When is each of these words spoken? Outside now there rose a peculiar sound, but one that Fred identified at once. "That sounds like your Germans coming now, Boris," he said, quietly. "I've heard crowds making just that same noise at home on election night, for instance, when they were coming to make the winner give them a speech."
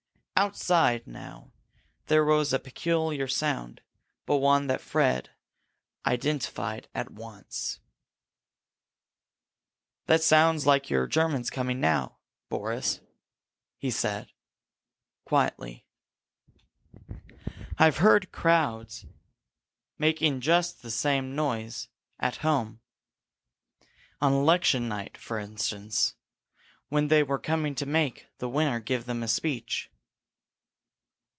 Outside 0.43 1.05
now 1.05 1.51
there 2.07 2.23
rose 2.25 2.51
a 2.51 2.57
peculiar 2.57 3.27
sound, 3.27 3.79
but 4.25 4.37
one 4.37 4.65
that 4.65 4.81
Fred 4.81 5.29
identified 6.03 6.87
at 6.95 7.11
once. 7.11 7.79
"That 10.07 10.23
sounds 10.23 10.65
like 10.65 10.89
your 10.89 11.05
Germans 11.05 11.51
coming 11.51 11.79
now, 11.79 12.17
Boris," 12.49 13.01
he 13.77 13.91
said, 13.91 14.31
quietly. 15.25 15.85
"I've 17.77 17.97
heard 17.97 18.31
crowds 18.31 19.05
making 19.99 20.41
just 20.41 20.81
that 20.81 20.89
same 20.89 21.35
noise 21.35 21.87
at 22.19 22.37
home 22.37 22.79
on 24.19 24.33
election 24.33 24.87
night, 24.87 25.17
for 25.19 25.37
instance, 25.37 26.15
when 26.89 27.09
they 27.09 27.21
were 27.21 27.37
coming 27.37 27.75
to 27.75 27.85
make 27.85 28.25
the 28.39 28.49
winner 28.49 28.79
give 28.79 29.05
them 29.05 29.21
a 29.21 29.27
speech." 29.27 29.89